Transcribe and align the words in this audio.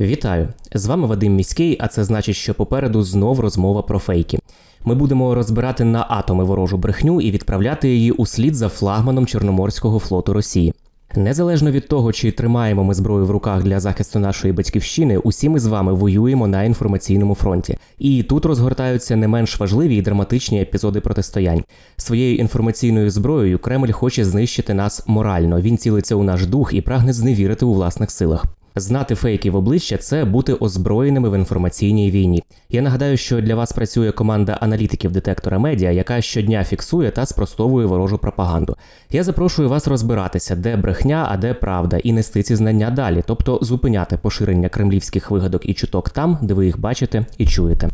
Вітаю! 0.00 0.48
З 0.74 0.86
вами 0.86 1.06
Вадим 1.06 1.34
Міський, 1.34 1.76
а 1.80 1.88
це 1.88 2.04
значить, 2.04 2.36
що 2.36 2.54
попереду 2.54 3.02
знов 3.02 3.40
розмова 3.40 3.82
про 3.82 3.98
фейки. 3.98 4.38
Ми 4.84 4.94
будемо 4.94 5.34
розбирати 5.34 5.84
на 5.84 6.06
атоми 6.08 6.44
ворожу 6.44 6.76
брехню 6.76 7.20
і 7.20 7.30
відправляти 7.30 7.88
її 7.88 8.10
услід 8.10 8.54
за 8.54 8.68
флагманом 8.68 9.26
Чорноморського 9.26 9.98
флоту 9.98 10.32
Росії. 10.32 10.74
Незалежно 11.14 11.70
від 11.70 11.88
того, 11.88 12.12
чи 12.12 12.32
тримаємо 12.32 12.84
ми 12.84 12.94
зброю 12.94 13.26
в 13.26 13.30
руках 13.30 13.62
для 13.62 13.80
захисту 13.80 14.18
нашої 14.18 14.52
батьківщини, 14.52 15.18
усі 15.18 15.48
ми 15.48 15.58
з 15.58 15.66
вами 15.66 15.92
воюємо 15.92 16.46
на 16.46 16.62
інформаційному 16.62 17.34
фронті. 17.34 17.78
І 17.98 18.22
тут 18.22 18.44
розгортаються 18.44 19.16
не 19.16 19.28
менш 19.28 19.60
важливі 19.60 19.96
і 19.96 20.02
драматичні 20.02 20.62
епізоди 20.62 21.00
протистоянь. 21.00 21.64
Своєю 21.96 22.36
інформаційною 22.36 23.10
зброєю 23.10 23.58
Кремль 23.58 23.90
хоче 23.90 24.24
знищити 24.24 24.74
нас 24.74 25.04
морально. 25.06 25.60
Він 25.60 25.78
цілиться 25.78 26.14
у 26.14 26.22
наш 26.22 26.46
дух 26.46 26.74
і 26.74 26.80
прагне 26.80 27.12
зневірити 27.12 27.64
у 27.64 27.74
власних 27.74 28.10
силах. 28.10 28.55
Знати 28.78 29.14
фейки 29.14 29.50
в 29.50 29.56
обличчя 29.56 29.96
це 29.96 30.24
бути 30.24 30.54
озброєними 30.54 31.30
в 31.30 31.38
інформаційній 31.38 32.10
війні. 32.10 32.42
Я 32.70 32.82
нагадаю, 32.82 33.16
що 33.16 33.40
для 33.40 33.54
вас 33.54 33.72
працює 33.72 34.12
команда 34.12 34.52
аналітиків 34.60 35.12
детектора 35.12 35.58
медіа, 35.58 35.90
яка 35.90 36.20
щодня 36.20 36.64
фіксує 36.64 37.10
та 37.10 37.26
спростовує 37.26 37.86
ворожу 37.86 38.18
пропаганду. 38.18 38.76
Я 39.10 39.22
запрошую 39.22 39.68
вас 39.68 39.88
розбиратися, 39.88 40.56
де 40.56 40.76
брехня, 40.76 41.26
а 41.30 41.36
де 41.36 41.54
правда, 41.54 41.96
і 41.96 42.12
нести 42.12 42.42
ці 42.42 42.56
знання 42.56 42.90
далі, 42.90 43.22
тобто 43.26 43.58
зупиняти 43.62 44.16
поширення 44.16 44.68
кремлівських 44.68 45.30
вигадок 45.30 45.68
і 45.68 45.74
чуток 45.74 46.10
там, 46.10 46.38
де 46.42 46.54
ви 46.54 46.66
їх 46.66 46.80
бачите 46.80 47.26
і 47.38 47.46
чуєте. 47.46 47.90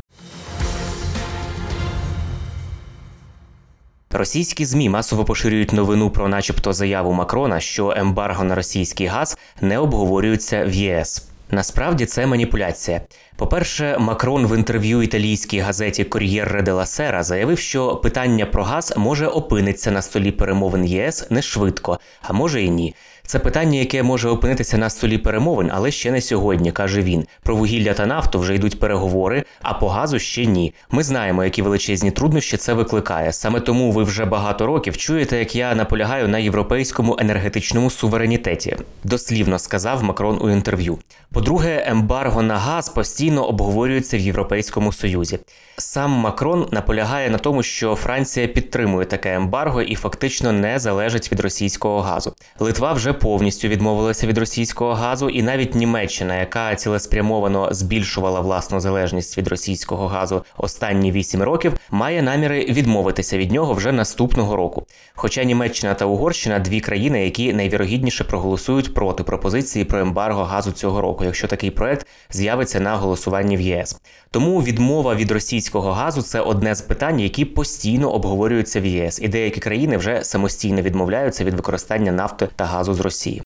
Російські 4.15 4.65
змі 4.65 4.89
масово 4.89 5.25
поширюють 5.25 5.73
новину 5.73 6.11
про, 6.11 6.29
начебто, 6.29 6.73
заяву 6.73 7.13
Макрона, 7.13 7.61
що 7.61 7.95
ембарго 7.97 8.45
на 8.45 8.55
російський 8.55 9.07
газ 9.07 9.39
не 9.61 9.79
обговорюється 9.79 10.65
в 10.65 10.75
ЄС. 10.75 11.29
Насправді 11.51 12.07
це 12.07 12.27
маніпуляція. 12.27 13.01
По-перше, 13.37 13.97
Макрон 13.99 14.47
в 14.47 14.57
інтерв'ю 14.57 15.03
італійській 15.03 15.59
газеті 15.59 16.05
Кор'єр 16.05 16.63
дела 16.63 16.87
Сера 16.87 17.23
заявив, 17.23 17.59
що 17.59 17.97
питання 17.97 18.47
про 18.47 18.65
газ 18.65 18.95
може 18.97 19.27
опинитися 19.27 19.91
на 19.91 20.03
столі 20.03 20.31
перемовин 20.31 20.85
ЄС 20.85 21.31
не 21.31 21.43
швидко, 21.43 21.99
а 22.23 22.33
може 22.33 22.63
і 22.63 22.71
ні. 22.71 22.95
Це 23.27 23.39
питання, 23.39 23.79
яке 23.79 24.03
може 24.03 24.29
опинитися 24.29 24.79
на 24.79 24.91
столі 24.91 25.19
перемовин, 25.19 25.71
але 25.75 25.91
ще 25.91 26.11
не 26.11 26.21
сьогодні, 26.21 26.73
каже 26.73 27.03
він. 27.03 27.27
Про 27.43 27.57
вугілля 27.57 27.95
та 27.95 28.07
нафту 28.07 28.39
вже 28.39 28.55
йдуть 28.55 28.81
переговори, 28.81 29.45
а 29.63 29.75
по 29.75 29.89
газу 29.89 30.19
ще 30.19 30.47
ні. 30.47 30.75
Ми 30.91 31.03
знаємо, 31.03 31.45
які 31.45 31.63
величезні 31.63 32.11
труднощі 32.11 32.57
це 32.57 32.73
викликає. 32.73 33.33
Саме 33.33 33.61
тому 33.61 33.93
ви 33.93 34.03
вже 34.03 34.25
багато 34.25 34.67
років 34.67 34.97
чуєте, 34.97 35.39
як 35.39 35.57
я 35.57 35.75
наполягаю 35.75 36.29
на 36.29 36.39
європейському 36.39 37.17
енергетичному 37.21 37.91
суверенітеті. 37.91 38.77
Дослівно 39.05 39.59
сказав 39.59 40.05
Макрон 40.05 40.39
у 40.43 40.51
інтерв'ю. 40.51 40.99
По-друге, 41.33 41.85
ембарго 41.87 42.43
на 42.43 42.59
газ 42.59 42.89
постійно 42.89 43.49
обговорюється 43.49 44.17
в 44.17 44.21
Європейському 44.21 44.93
Союзі. 44.93 45.39
Сам 45.77 46.11
Макрон 46.11 46.69
наполягає 46.71 47.31
на 47.31 47.39
тому, 47.39 47.63
що 47.63 47.95
Франція 47.95 48.49
підтримує 48.49 49.07
таке 49.07 49.35
ембарго 49.35 49.83
і 49.83 49.95
фактично 49.95 50.53
не 50.53 50.79
залежить 50.79 51.33
від 51.33 51.41
російського 51.41 52.01
газу. 52.01 52.35
Литва 52.59 52.93
вже 52.93 53.13
повністю 53.13 53.69
відмовилася 53.69 54.27
від 54.27 54.39
російського 54.39 54.95
газу, 54.95 55.29
і 55.29 55.43
навіть 55.43 55.75
Німеччина, 55.75 56.37
яка 56.37 56.75
цілеспрямовано 56.75 57.69
збільшувала 57.71 58.41
власну 58.41 58.81
залежність 58.81 59.39
від 59.39 59.49
російського 59.49 60.07
газу 60.07 60.45
останні 60.57 61.13
8 61.13 61.43
років, 61.43 61.73
має 61.91 62.23
наміри 62.23 62.65
відмовитися 62.65 63.39
від 63.39 63.53
нього 63.53 63.75
вже 63.75 63.93
наступного 63.93 64.57
року. 64.57 64.87
Хоча 65.15 65.45
Німеччина 65.45 65.95
та 65.95 66.05
Угорщина 66.05 66.59
дві 66.59 66.81
країни, 66.81 67.25
які 67.25 67.53
найвірогідніше 67.53 68.25
проголосують 68.25 68.95
проти 68.95 69.23
пропозиції 69.23 69.85
про 69.85 70.01
ембарго 70.01 70.45
газу 70.45 70.73
цього 70.73 71.01
року, 71.01 71.25
якщо 71.25 71.49
такий 71.49 71.71
проект 71.71 72.07
з'явиться 72.31 72.81
на 72.81 72.97
голосуванні 72.97 73.57
в 73.57 73.61
ЄС. 73.61 74.01
Тому 74.31 74.63
відмова 74.63 75.15
від 75.15 75.31
російського 75.31 75.62
газу 75.93 76.23
це 76.23 76.41
одне 76.41 76.75
з 76.75 76.81
питань, 76.81 77.21
які 77.21 77.45
постійно 77.45 78.11
обговорюються 78.11 78.81
в 78.81 78.87
ЄС, 78.87 79.21
і 79.23 79.29
деякі 79.29 79.61
країни 79.61 79.97
вже 79.97 80.25
самостійно 80.25 80.83
відмовляються 80.83 81.45
від 81.45 81.55
використання 81.55 82.13
нафти 82.13 82.49
та 82.57 82.65
газу 82.65 82.95
з 82.95 83.01
Росії. 83.01 83.43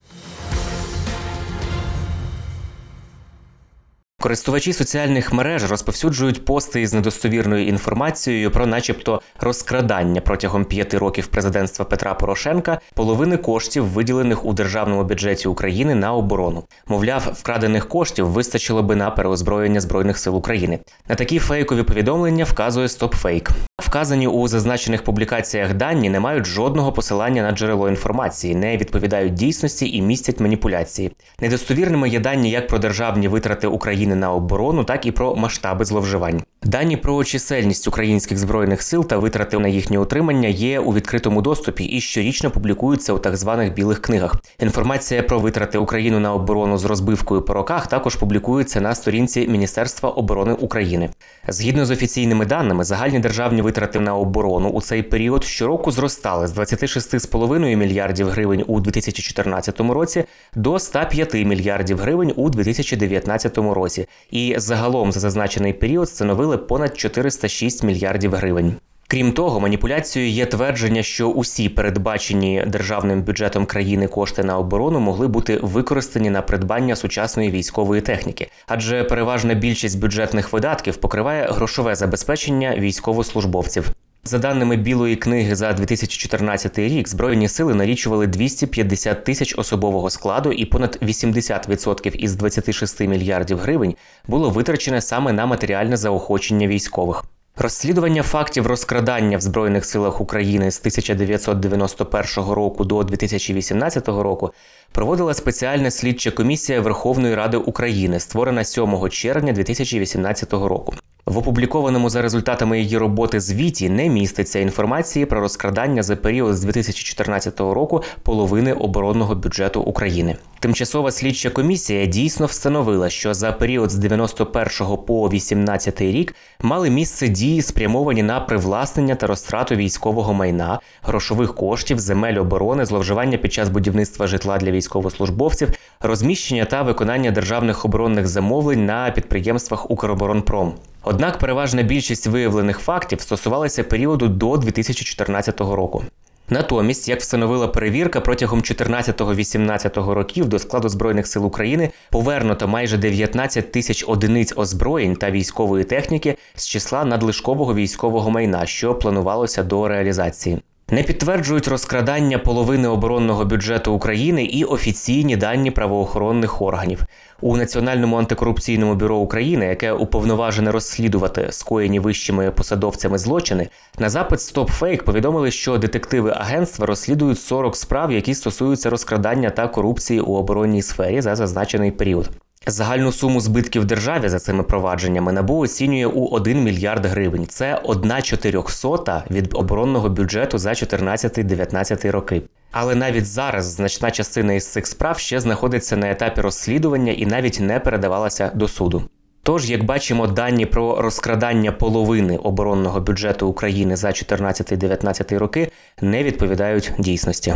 Користувачі 4.26 4.72
соціальних 4.72 5.32
мереж 5.32 5.70
розповсюджують 5.70 6.44
пости 6.44 6.87
з 6.87 6.94
недостовірною 6.94 7.66
інформацією 7.66 8.50
про, 8.50 8.66
начебто, 8.66 9.20
розкрадання 9.41 10.20
протягом 10.20 10.64
п'яти 10.64 10.98
років 10.98 11.26
президентства 11.26 11.84
Петра 11.84 12.14
Порошенка 12.14 12.81
половини 12.94 13.36
коштів, 13.36 13.84
виділених 13.84 14.44
у 14.44 14.53
державному 14.53 15.04
бюджеті 15.04 15.48
України 15.48 15.94
на 15.94 16.12
оборону. 16.12 16.65
Мовляв, 16.86 17.31
вкрадених 17.34 17.88
коштів 17.88 18.28
вистачило 18.28 18.82
би 18.82 18.97
на 18.97 19.10
переозброєння 19.10 19.81
збройних 19.81 20.19
сил 20.19 20.36
України. 20.36 20.78
На 21.09 21.15
такі 21.15 21.38
фейкові 21.38 21.82
повідомлення 21.82 22.44
вказує 22.44 22.86
StopFake. 22.86 23.50
Вказані 23.78 24.26
у 24.26 24.48
зазначених 24.48 25.04
публікаціях 25.04 25.75
дані 25.75 26.10
не 26.10 26.20
мають 26.20 26.47
жодного 26.47 26.92
посилання 26.92 27.42
на 27.42 27.53
джерело 27.53 27.88
інформації, 27.88 28.54
не 28.54 28.76
відповідають 28.76 29.34
дійсності 29.34 29.97
і 29.97 30.03
містять 30.03 30.41
маніпуляції. 30.41 31.12
Недостовірними 31.41 32.09
є 32.09 32.20
дані 32.20 32.50
як 32.50 32.69
про 32.69 32.78
державні 32.78 33.28
витрати 33.28 33.66
України 33.66 34.16
на 34.19 34.32
оборону, 34.32 34.84
так 34.84 35.06
і 35.06 35.12
про 35.12 35.34
масштаби 35.34 35.84
зловживань. 35.84 36.43
Дані 36.62 36.97
про 36.97 37.25
чисельність 37.25 37.89
українських 37.89 38.39
збройних 38.39 38.83
сил 38.83 39.06
та 39.06 39.19
витрати 39.19 39.59
на 39.59 39.69
їхнє 39.69 39.99
утримання 39.99 40.49
є 40.49 40.81
у 40.81 40.93
відкритому 40.93 41.43
доступі 41.43 41.84
і 41.84 42.00
щорічно 42.00 42.50
публікуються 42.50 43.12
у 43.12 43.19
так 43.19 43.37
званих 43.37 43.75
білих 43.75 44.03
книгах. 44.03 44.34
Інформація 44.59 45.22
про 45.22 45.39
витрати 45.39 45.78
України 45.78 46.19
на 46.19 46.34
оборону 46.34 46.78
з 46.78 46.84
розбивкою 46.84 47.43
по 47.43 47.55
роках 47.55 47.87
також 47.87 48.16
публікується 48.16 48.81
на 48.81 48.95
сторінці 48.95 49.49
Міністерства 49.49 50.11
оборони 50.11 50.53
України. 50.53 51.11
Згідно 51.49 51.87
з 51.87 51.91
офіційними 51.91 52.47
даними, 52.47 52.84
загальні 52.84 53.19
державні 53.19 53.62
витрати 53.62 54.00
на 54.00 54.16
оборону 54.16 54.69
у 54.69 54.81
цей 54.81 55.03
період 55.03 55.45
щороку 55.45 55.91
зростали 55.91 56.47
з 56.47 56.59
26,5 56.59 57.77
мільярдів 57.77 58.28
гривень 58.28 58.65
у 58.66 58.81
2014 58.81 59.81
році 59.81 60.25
до 60.55 60.78
105 60.78 61.34
мільярдів 61.34 61.99
гривень 61.99 62.33
у 62.37 62.50
2019 62.50 63.59
році, 63.59 64.06
і 64.31 64.55
загалом 64.59 65.12
за 65.12 65.21
зазначений 65.21 65.72
період 65.72 66.09
становили 66.47 66.59
понад 66.59 66.99
406 66.99 67.83
мільярдів 67.84 68.34
гривень. 68.34 68.77
Крім 69.09 69.33
того, 69.33 69.61
маніпуляцією 69.61 70.33
є 70.33 70.47
твердження, 70.47 71.03
що 71.03 71.29
усі 71.29 71.69
передбачені 71.69 72.65
державним 72.67 73.23
бюджетом 73.23 73.67
країни 73.67 74.09
кошти 74.09 74.45
на 74.45 74.59
оборону 74.59 75.01
могли 75.01 75.29
бути 75.29 75.59
використані 75.62 76.31
на 76.31 76.43
придбання 76.43 76.97
сучасної 76.97 77.51
військової 77.51 78.01
техніки, 78.01 78.49
адже 78.67 79.05
переважна 79.05 79.55
більшість 79.55 80.01
бюджетних 80.01 80.53
видатків 80.53 80.97
покриває 80.97 81.49
грошове 81.51 81.95
забезпечення 81.95 82.77
військовослужбовців. 82.78 83.91
За 84.26 84.38
даними 84.38 84.76
Білої 84.76 85.16
книги 85.16 85.54
за 85.54 85.72
2014 85.72 86.78
рік, 86.78 87.09
збройні 87.09 87.48
сили 87.48 87.75
налічували 87.75 88.26
250 88.26 89.25
тисяч 89.25 89.59
особового 89.59 90.10
складу, 90.10 90.53
і 90.53 90.64
понад 90.64 90.98
80% 91.03 92.16
із 92.16 92.34
26 92.34 93.00
мільярдів 93.00 93.59
гривень 93.59 93.95
було 94.27 94.51
витрачене 94.51 95.01
саме 95.01 95.33
на 95.33 95.47
матеріальне 95.47 95.97
заохочення 95.97 96.66
військових. 96.66 97.24
Розслідування 97.59 98.22
фактів 98.22 98.66
розкрадання 98.66 99.36
в 99.36 99.41
Збройних 99.41 99.84
силах 99.84 100.21
України 100.21 100.71
з 100.71 100.78
1991 100.78 102.53
року 102.53 102.84
до 102.84 103.03
2018 103.03 104.09
року 104.09 104.53
проводила 104.97 105.34
спеціальна 105.34 105.91
слідча 105.91 106.31
комісія 106.31 106.81
Верховної 106.81 107.34
Ради 107.34 107.57
України, 107.57 108.21
створена 108.21 108.65
7 108.65 109.09
червня 109.09 109.53
2018 109.53 110.53
року. 110.53 110.95
В 111.27 111.39
опублікованому 111.39 112.10
за 112.10 112.22
результатами 112.22 112.81
її 112.81 112.98
роботи 112.98 113.41
звіті 113.41 113.89
не 113.89 114.09
міститься 114.09 114.59
інформації 114.59 115.27
про 115.27 115.41
розкрадання 115.41 116.03
за 116.03 116.16
період 116.16 116.57
з 116.57 116.60
2014 116.60 117.60
року 117.60 118.03
половини 118.22 118.72
оборонного 118.72 119.34
бюджету 119.34 119.81
України. 119.81 120.37
Тимчасова 120.60 121.10
слідча 121.10 121.51
комісія 121.51 122.07
дійсно 122.07 122.47
встановила, 122.47 123.10
що 123.10 123.34
за 123.34 123.53
період 123.53 123.91
з 123.91 123.95
91 123.95 124.97
по 125.07 125.28
18 125.28 126.01
рік 126.01 126.34
мали 126.63 126.91
місце 126.91 127.28
дії, 127.28 127.63
спрямовані 127.63 128.22
на 128.22 128.41
привласнення 128.41 129.15
та 129.15 129.27
розтрату 129.27 129.75
військового 129.75 130.34
майна, 130.34 130.81
грошових 131.03 131.54
коштів, 131.54 131.99
земель 131.99 132.41
оборони, 132.41 132.84
зловживання 132.84 133.39
під 133.39 133.53
час 133.53 133.69
будівництва 133.69 134.27
житла 134.27 134.59
для 134.59 134.71
військовослужбовців, 134.86 135.72
розміщення 136.00 136.65
та 136.65 136.83
виконання 136.83 137.30
державних 137.30 137.84
оборонних 137.84 138.27
замовлень 138.27 138.86
на 138.86 139.10
підприємствах 139.10 139.91
Укроборонпром. 139.91 140.72
Однак 141.03 141.38
переважна 141.38 141.83
більшість 141.83 142.27
виявлених 142.27 142.78
фактів 142.78 143.21
стосувалася 143.21 143.84
періоду 143.84 144.28
до 144.28 144.56
2014 144.56 145.60
року. 145.60 146.04
Натомість, 146.48 147.09
як 147.09 147.21
встановила 147.21 147.68
перевірка, 147.68 148.21
протягом 148.21 148.60
14-18 148.60 150.10
років 150.10 150.48
до 150.48 150.59
складу 150.59 150.89
збройних 150.89 151.27
сил 151.27 151.47
України 151.47 151.91
повернуто 152.10 152.68
майже 152.68 152.98
19 152.98 153.72
тисяч 153.72 154.04
одиниць 154.09 154.53
озброєнь 154.56 155.16
та 155.16 155.30
військової 155.30 155.84
техніки 155.84 156.36
з 156.54 156.66
числа 156.66 157.04
надлишкового 157.04 157.74
військового 157.74 158.30
майна, 158.30 158.66
що 158.66 158.94
планувалося 158.94 159.62
до 159.62 159.89
реалізації. 159.89 160.59
Не 160.91 161.03
підтверджують 161.03 161.68
розкрадання 161.68 162.38
половини 162.38 162.88
оборонного 162.88 163.44
бюджету 163.44 163.92
України 163.92 164.44
і 164.44 164.65
офіційні 164.65 165.36
дані 165.36 165.71
правоохоронних 165.71 166.62
органів 166.62 167.04
у 167.41 167.56
Національному 167.56 168.16
антикорупційному 168.16 168.94
бюро 168.94 169.16
України, 169.16 169.66
яке 169.66 169.92
уповноважене 169.92 170.71
розслідувати 170.71 171.48
скоєні 171.50 172.00
вищими 172.00 172.50
посадовцями 172.50 173.18
злочини. 173.18 173.68
На 173.98 174.10
запит 174.10 174.38
StopFake 174.38 175.03
повідомили, 175.03 175.50
що 175.50 175.78
детективи 175.78 176.30
агентства 176.30 176.86
розслідують 176.86 177.41
40 177.41 177.77
справ, 177.77 178.12
які 178.12 178.34
стосуються 178.34 178.91
розкрадання 178.91 179.50
та 179.50 179.68
корупції 179.68 180.21
у 180.21 180.32
оборонній 180.34 180.82
сфері 180.82 181.21
за 181.21 181.36
зазначений 181.36 181.91
період. 181.91 182.30
Загальну 182.68 183.13
суму 183.13 183.41
збитків 183.41 183.84
державі 183.84 184.28
за 184.28 184.39
цими 184.39 184.63
провадженнями 184.63 185.33
набу 185.33 185.59
оцінює 185.59 186.07
у 186.07 186.28
1 186.28 186.63
мільярд 186.63 187.07
гривень. 187.07 187.47
Це 187.47 187.80
одна 187.84 188.22
чотирьохсота 188.22 189.24
від 189.30 189.54
оборонного 189.54 190.09
бюджету 190.09 190.59
за 190.59 190.71
14-19 190.71 192.10
роки. 192.10 192.42
Але 192.72 192.95
навіть 192.95 193.27
зараз 193.27 193.65
значна 193.65 194.10
частина 194.10 194.53
із 194.53 194.66
цих 194.66 194.86
справ 194.86 195.18
ще 195.18 195.41
знаходиться 195.41 195.97
на 195.97 196.10
етапі 196.10 196.41
розслідування 196.41 197.13
і 197.13 197.27
навіть 197.27 197.60
не 197.60 197.80
передавалася 197.80 198.51
до 198.54 198.68
суду. 198.68 199.03
Тож, 199.42 199.71
як 199.71 199.84
бачимо, 199.84 200.27
дані 200.27 200.66
про 200.66 201.03
розкрадання 201.03 201.72
половини 201.72 202.36
оборонного 202.36 203.01
бюджету 203.01 203.48
України 203.48 203.97
за 203.97 204.09
14-19 204.09 205.39
роки 205.39 205.71
не 206.01 206.22
відповідають 206.22 206.92
дійсності. 206.98 207.54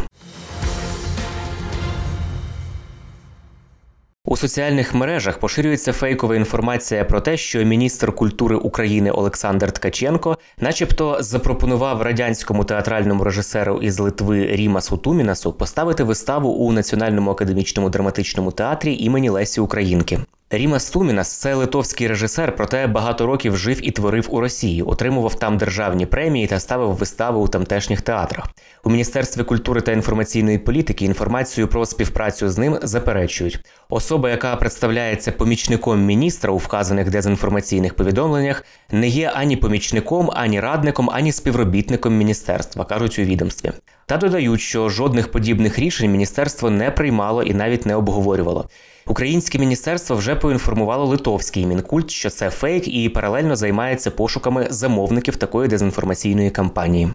У 4.31 4.37
соціальних 4.37 4.95
мережах 4.95 5.39
поширюється 5.39 5.93
фейкова 5.93 6.37
інформація 6.37 7.05
про 7.05 7.21
те, 7.21 7.37
що 7.37 7.65
міністр 7.65 8.13
культури 8.13 8.57
України 8.57 9.11
Олександр 9.11 9.73
Ткаченко, 9.73 10.39
начебто, 10.61 11.17
запропонував 11.21 12.03
радянському 12.03 12.65
театральному 12.65 13.25
режисеру 13.25 13.83
із 13.83 13.99
Литви 13.99 14.47
Рімасу 14.47 14.97
Тумінасу 14.97 15.53
поставити 15.53 16.05
виставу 16.05 16.49
у 16.49 16.73
Національному 16.73 17.31
академічному 17.31 17.91
драматичному 17.91 18.53
театрі 18.53 18.97
імені 18.97 19.29
Лесі 19.29 19.61
Українки. 19.61 20.19
Ріма 20.53 20.79
Стумінас 20.79 21.33
це 21.33 21.55
литовський 21.55 22.09
режисер, 22.09 22.57
проте 22.57 22.87
багато 22.87 23.27
років 23.27 23.57
жив 23.57 23.87
і 23.87 23.91
творив 23.91 24.27
у 24.31 24.41
Росії, 24.41 24.83
отримував 24.83 25.35
там 25.35 25.59
державні 25.59 26.07
премії 26.07 26.47
та 26.47 26.61
ставив 26.61 26.95
вистави 26.95 27.39
у 27.39 27.49
тамтешніх 27.49 28.01
театрах. 28.01 28.47
У 28.85 28.91
міністерстві 28.91 29.45
культури 29.45 29.81
та 29.81 29.93
інформаційної 29.93 30.59
політики 30.59 31.05
інформацію 31.05 31.69
про 31.69 31.87
співпрацю 31.87 32.49
з 32.49 32.59
ним 32.59 32.79
заперечують. 32.83 33.61
Особа, 33.89 34.31
яка 34.31 34.57
представляється 34.57 35.33
помічником 35.33 36.05
міністра 36.05 36.53
у 36.53 36.57
вказаних 36.57 37.11
дезінформаційних 37.11 37.95
повідомленнях, 37.95 38.65
не 38.91 39.09
є 39.09 39.33
ані 39.35 39.57
помічником, 39.57 40.31
ані 40.35 40.61
радником, 40.61 41.11
ані 41.13 41.33
співробітником 41.33 42.17
міністерства, 42.17 42.85
кажуть 42.85 43.19
у 43.19 43.23
відомстві. 43.23 43.73
Та 44.07 44.17
додають, 44.17 44.61
що 44.61 44.89
жодних 44.89 45.31
подібних 45.31 45.79
рішень 45.79 46.13
міністерство 46.13 46.71
не 46.71 46.91
приймало 46.91 47.43
і 47.43 47.55
навіть 47.55 47.87
не 47.87 47.95
обговорювало. 47.95 48.69
Українське 49.07 49.59
міністерство 49.59 50.17
вже 50.17 50.35
поінформувало 50.37 51.05
литовський 51.05 51.67
мінкульт, 51.67 52.11
що 52.11 52.31
це 52.31 52.51
фейк, 52.51 52.89
і 52.89 53.09
паралельно 53.09 53.57
займається 53.57 54.11
пошуками 54.11 54.67
замовників 54.71 55.37
такої 55.37 55.69
дезінформаційної 55.69 56.51
кампанії. 56.51 57.09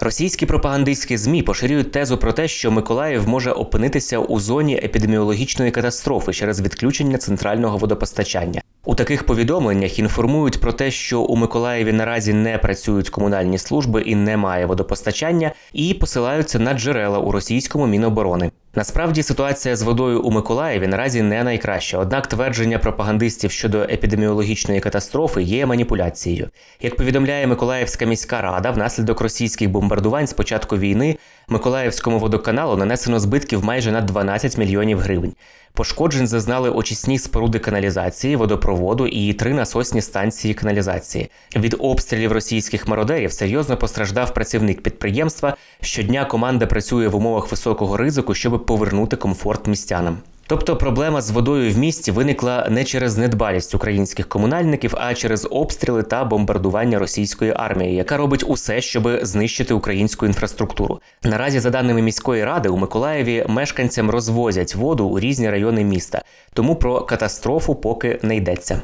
Російські 0.00 0.46
пропагандистські 0.46 1.16
змі 1.16 1.42
поширюють 1.42 1.92
тезу 1.92 2.18
про 2.18 2.32
те, 2.32 2.48
що 2.48 2.70
Миколаїв 2.70 3.28
може 3.28 3.52
опинитися 3.52 4.18
у 4.18 4.40
зоні 4.40 4.76
епідеміологічної 4.76 5.70
катастрофи 5.70 6.32
через 6.32 6.60
відключення 6.60 7.18
центрального 7.18 7.78
водопостачання. 7.78 8.62
У 8.88 8.94
таких 8.94 9.26
повідомленнях 9.26 9.98
інформують 9.98 10.60
про 10.60 10.72
те, 10.72 10.90
що 10.90 11.20
у 11.20 11.36
Миколаєві 11.36 11.92
наразі 11.92 12.32
не 12.32 12.58
працюють 12.58 13.10
комунальні 13.10 13.58
служби 13.58 14.02
і 14.02 14.14
немає 14.14 14.66
водопостачання, 14.66 15.52
і 15.72 15.94
посилаються 15.94 16.58
на 16.58 16.74
джерела 16.74 17.18
у 17.18 17.32
російському 17.32 17.86
міноборони. 17.86 18.50
Насправді 18.74 19.22
ситуація 19.22 19.76
з 19.76 19.82
водою 19.82 20.22
у 20.22 20.30
Миколаєві 20.30 20.86
наразі 20.86 21.22
не 21.22 21.44
найкраща, 21.44 21.98
однак 21.98 22.26
твердження 22.26 22.78
пропагандистів 22.78 23.50
щодо 23.50 23.82
епідеміологічної 23.82 24.80
катастрофи 24.80 25.42
є 25.42 25.66
маніпуляцією. 25.66 26.48
Як 26.80 26.96
повідомляє 26.96 27.46
Миколаївська 27.46 28.04
міська 28.04 28.40
рада, 28.40 28.70
внаслідок 28.70 29.20
російських 29.20 29.70
бомбардувань 29.70 30.26
з 30.26 30.32
початку 30.32 30.76
війни 30.76 31.16
Миколаївському 31.48 32.18
водоканалу 32.18 32.76
нанесено 32.76 33.20
збитків 33.20 33.64
майже 33.64 33.92
на 33.92 34.00
12 34.00 34.58
мільйонів 34.58 34.98
гривень. 34.98 35.34
Пошкоджень 35.78 36.26
зазнали 36.26 36.70
очисні 36.70 37.18
споруди 37.18 37.58
каналізації, 37.58 38.36
водопроводу 38.36 39.06
і 39.06 39.32
три 39.32 39.54
насосні 39.54 40.02
станції 40.02 40.54
каналізації. 40.54 41.30
Від 41.56 41.76
обстрілів 41.78 42.32
російських 42.32 42.88
мародерів 42.88 43.32
серйозно 43.32 43.76
постраждав 43.76 44.34
працівник 44.34 44.82
підприємства. 44.82 45.56
Щодня 45.80 46.24
команда 46.24 46.66
працює 46.66 47.08
в 47.08 47.16
умовах 47.16 47.50
високого 47.50 47.96
ризику, 47.96 48.34
щоб 48.34 48.66
повернути 48.66 49.16
комфорт 49.16 49.66
містянам. 49.66 50.18
Тобто 50.48 50.76
проблема 50.76 51.20
з 51.20 51.30
водою 51.30 51.72
в 51.72 51.78
місті 51.78 52.10
виникла 52.10 52.68
не 52.70 52.84
через 52.84 53.16
недбалість 53.16 53.74
українських 53.74 54.28
комунальників, 54.28 54.94
а 54.98 55.14
через 55.14 55.48
обстріли 55.50 56.02
та 56.02 56.24
бомбардування 56.24 56.98
російської 56.98 57.52
армії, 57.56 57.94
яка 57.94 58.16
робить 58.16 58.44
усе, 58.46 58.80
щоб 58.80 59.08
знищити 59.22 59.74
українську 59.74 60.26
інфраструктуру. 60.26 61.00
Наразі, 61.22 61.60
за 61.60 61.70
даними 61.70 62.02
міської 62.02 62.44
ради, 62.44 62.68
у 62.68 62.76
Миколаєві 62.76 63.46
мешканцям 63.48 64.10
розвозять 64.10 64.74
воду 64.74 65.06
у 65.06 65.20
різні 65.20 65.50
райони 65.50 65.84
міста, 65.84 66.22
тому 66.52 66.76
про 66.76 67.00
катастрофу 67.00 67.74
поки 67.74 68.18
не 68.22 68.36
йдеться. 68.36 68.80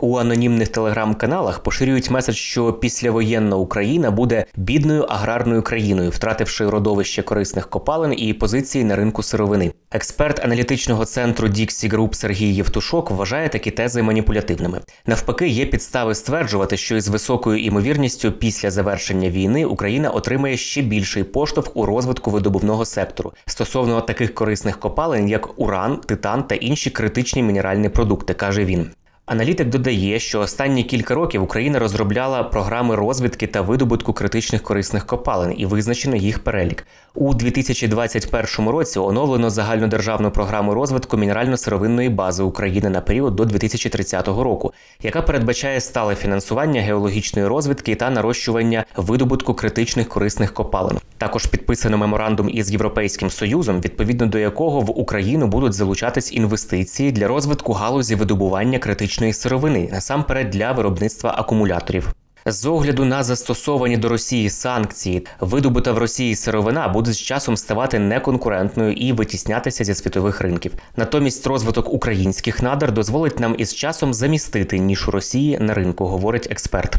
У 0.00 0.16
анонімних 0.18 0.68
телеграм-каналах 0.68 1.58
поширюють 1.58 2.10
меседж, 2.10 2.36
що 2.36 2.72
післявоєнна 2.72 3.56
Україна 3.56 4.10
буде 4.10 4.44
бідною 4.56 5.02
аграрною 5.02 5.62
країною, 5.62 6.10
втративши 6.10 6.70
родовище 6.70 7.22
корисних 7.22 7.70
копалин 7.70 8.14
і 8.18 8.32
позиції 8.32 8.84
на 8.84 8.96
ринку 8.96 9.22
сировини. 9.22 9.72
Експерт 9.92 10.44
аналітичного 10.44 11.04
центру 11.04 11.48
Dixie 11.48 11.94
Group 11.94 12.14
Сергій 12.14 12.54
Євтушок 12.54 13.10
вважає 13.10 13.48
такі 13.48 13.70
тези 13.70 14.02
маніпулятивними. 14.02 14.80
Навпаки, 15.06 15.48
є 15.48 15.66
підстави 15.66 16.14
стверджувати, 16.14 16.76
що 16.76 16.96
із 16.96 17.08
високою 17.08 17.58
імовірністю 17.58 18.32
після 18.32 18.70
завершення 18.70 19.30
війни 19.30 19.64
Україна 19.64 20.10
отримає 20.10 20.56
ще 20.56 20.82
більший 20.82 21.24
поштовх 21.24 21.76
у 21.76 21.86
розвитку 21.86 22.30
видобувного 22.30 22.84
сектору 22.84 23.32
стосовно 23.46 24.00
таких 24.00 24.34
корисних 24.34 24.80
копалин, 24.80 25.28
як 25.28 25.58
уран, 25.60 25.96
титан 25.96 26.42
та 26.42 26.54
інші 26.54 26.90
критичні 26.90 27.42
мінеральні 27.42 27.88
продукти, 27.88 28.34
каже 28.34 28.64
він. 28.64 28.90
Аналітик 29.28 29.68
додає, 29.68 30.18
що 30.18 30.40
останні 30.40 30.84
кілька 30.84 31.14
років 31.14 31.42
Україна 31.42 31.78
розробляла 31.78 32.42
програми 32.42 32.96
розвідки 32.96 33.46
та 33.46 33.60
видобутку 33.60 34.12
критичних 34.12 34.62
корисних 34.62 35.06
копалин 35.06 35.54
і 35.56 35.66
визначено 35.66 36.16
їх 36.16 36.38
перелік. 36.38 36.86
У 37.14 37.34
2021 37.34 38.68
році 38.68 38.98
оновлено 38.98 39.50
загальнодержавну 39.50 40.30
програму 40.30 40.74
розвитку 40.74 41.16
мінерально-сировинної 41.16 42.10
бази 42.10 42.42
України 42.42 42.88
на 42.88 43.00
період 43.00 43.36
до 43.36 43.44
2030 43.44 44.28
року, 44.28 44.72
яка 45.02 45.22
передбачає 45.22 45.80
стале 45.80 46.14
фінансування 46.14 46.80
геологічної 46.80 47.48
розвідки 47.48 47.94
та 47.94 48.10
нарощування 48.10 48.84
видобутку 48.96 49.54
критичних 49.54 50.08
корисних 50.08 50.54
копалин. 50.54 50.98
Також 51.18 51.46
підписано 51.46 51.98
меморандум 51.98 52.48
із 52.48 52.70
Європейським 52.70 53.30
Союзом, 53.30 53.80
відповідно 53.80 54.26
до 54.26 54.38
якого 54.38 54.80
в 54.80 55.00
Україну 55.00 55.46
будуть 55.46 55.72
залучатись 55.72 56.32
інвестиції 56.32 57.12
для 57.12 57.28
розвитку 57.28 57.72
галузі 57.72 58.14
видобування 58.14 58.78
критичної 59.18 59.32
сировини, 59.32 59.88
насамперед 59.92 60.50
для 60.50 60.72
виробництва 60.72 61.34
акумуляторів. 61.38 62.14
З 62.46 62.66
огляду 62.66 63.04
на 63.04 63.22
застосовані 63.22 63.96
до 63.96 64.08
Росії 64.08 64.50
санкції, 64.50 65.26
видобута 65.40 65.92
в 65.92 65.98
Росії 65.98 66.34
сировина 66.34 66.88
буде 66.88 67.12
з 67.12 67.18
часом 67.18 67.56
ставати 67.56 67.98
неконкурентною 67.98 68.92
і 68.92 69.12
витіснятися 69.12 69.84
зі 69.84 69.94
світових 69.94 70.40
ринків. 70.40 70.72
Натомість 70.96 71.46
розвиток 71.46 71.94
українських 71.94 72.62
надр 72.62 72.92
дозволить 72.92 73.40
нам 73.40 73.54
із 73.58 73.74
часом 73.74 74.14
замістити 74.14 74.78
нішу 74.78 75.10
Росії 75.10 75.58
на 75.58 75.74
ринку, 75.74 76.06
говорить 76.06 76.48
експерт. 76.50 76.96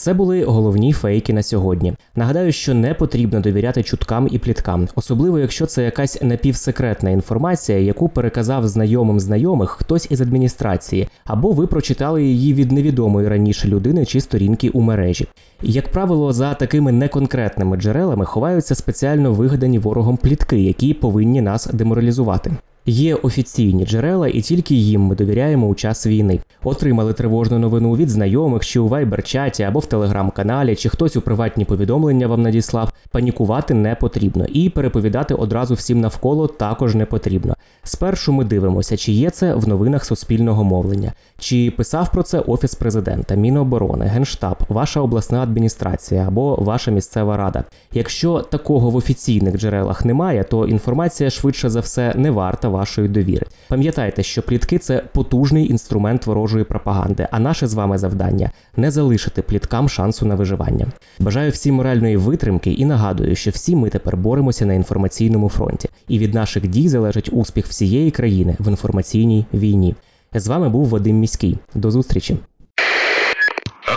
Це 0.00 0.14
були 0.14 0.44
головні 0.44 0.92
фейки 0.92 1.32
на 1.32 1.42
сьогодні. 1.42 1.94
Нагадаю, 2.16 2.52
що 2.52 2.74
не 2.74 2.94
потрібно 2.94 3.40
довіряти 3.40 3.82
чуткам 3.82 4.28
і 4.30 4.38
пліткам, 4.38 4.88
особливо 4.94 5.38
якщо 5.38 5.66
це 5.66 5.84
якась 5.84 6.22
напівсекретна 6.22 7.10
інформація, 7.10 7.78
яку 7.78 8.08
переказав 8.08 8.68
знайомим 8.68 9.20
знайомих 9.20 9.70
хтось 9.70 10.06
із 10.10 10.20
адміністрації, 10.20 11.08
або 11.24 11.52
ви 11.52 11.66
прочитали 11.66 12.24
її 12.24 12.54
від 12.54 12.72
невідомої 12.72 13.28
раніше 13.28 13.68
людини 13.68 14.06
чи 14.06 14.20
сторінки 14.20 14.68
у 14.68 14.80
мережі. 14.80 15.26
Як 15.62 15.92
правило, 15.92 16.32
за 16.32 16.54
такими 16.54 16.92
неконкретними 16.92 17.76
джерелами 17.76 18.24
ховаються 18.24 18.74
спеціально 18.74 19.32
вигадані 19.32 19.78
ворогом 19.78 20.16
плітки, 20.16 20.60
які 20.60 20.94
повинні 20.94 21.40
нас 21.40 21.66
деморалізувати. 21.66 22.52
Є 22.86 23.14
офіційні 23.14 23.86
джерела, 23.86 24.28
і 24.28 24.40
тільки 24.40 24.74
їм 24.74 25.02
ми 25.02 25.14
довіряємо 25.14 25.66
у 25.66 25.74
час 25.74 26.06
війни. 26.06 26.40
Отримали 26.64 27.12
тривожну 27.12 27.58
новину 27.58 27.96
від 27.96 28.10
знайомих, 28.10 28.66
чи 28.66 28.80
у 28.80 28.88
вайбер-чаті 28.88 29.62
або 29.62 29.78
в 29.78 29.86
телеграм-каналі, 29.86 30.76
чи 30.76 30.88
хтось 30.88 31.16
у 31.16 31.20
приватні 31.20 31.64
повідомлення 31.64 32.26
вам 32.26 32.42
надіслав. 32.42 32.92
Панікувати 33.10 33.74
не 33.74 33.94
потрібно, 33.94 34.44
і 34.44 34.70
переповідати 34.70 35.34
одразу 35.34 35.74
всім 35.74 36.00
навколо 36.00 36.46
також 36.46 36.94
не 36.94 37.06
потрібно. 37.06 37.54
Спершу 37.82 38.32
ми 38.32 38.44
дивимося, 38.44 38.96
чи 38.96 39.12
є 39.12 39.30
це 39.30 39.54
в 39.54 39.68
новинах 39.68 40.04
суспільного 40.04 40.64
мовлення, 40.64 41.12
чи 41.38 41.72
писав 41.76 42.12
про 42.12 42.22
це 42.22 42.38
офіс 42.38 42.74
президента, 42.74 43.34
Міноборони, 43.34 44.04
Генштаб, 44.04 44.56
ваша 44.68 45.00
обласна 45.00 45.42
адміністрація 45.42 46.24
або 46.28 46.54
ваша 46.54 46.90
місцева 46.90 47.36
рада. 47.36 47.64
Якщо 47.92 48.40
такого 48.40 48.90
в 48.90 48.96
офіційних 48.96 49.58
джерелах 49.58 50.04
немає, 50.04 50.44
то 50.44 50.66
інформація 50.66 51.30
швидше 51.30 51.70
за 51.70 51.80
все 51.80 52.12
не 52.16 52.30
варта 52.30 52.69
вашої 52.70 53.08
довіри. 53.08 53.46
Пам'ятайте, 53.68 54.22
що 54.22 54.42
плітки 54.42 54.78
це 54.78 55.02
потужний 55.14 55.70
інструмент 55.70 56.26
ворожої 56.26 56.64
пропаганди, 56.64 57.28
а 57.30 57.40
наше 57.40 57.66
з 57.66 57.74
вами 57.74 57.98
завдання 57.98 58.50
не 58.76 58.90
залишити 58.90 59.42
пліткам 59.42 59.88
шансу 59.88 60.26
на 60.26 60.34
виживання. 60.34 60.86
Бажаю 61.18 61.50
всім 61.50 61.74
моральної 61.74 62.16
витримки 62.16 62.72
і 62.72 62.84
нагадую, 62.84 63.36
що 63.36 63.50
всі 63.50 63.76
ми 63.76 63.88
тепер 63.88 64.16
боремося 64.16 64.66
на 64.66 64.74
інформаційному 64.74 65.48
фронті, 65.48 65.88
і 66.08 66.18
від 66.18 66.34
наших 66.34 66.68
дій 66.68 66.88
залежить 66.88 67.28
успіх 67.32 67.66
всієї 67.66 68.10
країни 68.10 68.56
в 68.58 68.68
інформаційній 68.68 69.46
війні. 69.54 69.94
З 70.34 70.46
вами 70.46 70.68
був 70.68 70.88
Вадим 70.88 71.16
Міський. 71.16 71.58
До 71.74 71.90
зустрічі. 71.90 72.36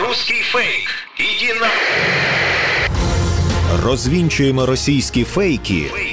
Русский 0.02 0.42
фейк. 0.42 0.90
Иди 1.20 1.60
на... 1.60 1.68
Розвінчуємо 3.84 4.66
російські 4.66 5.24
фейки, 5.24 5.84
Фейки. 5.92 6.13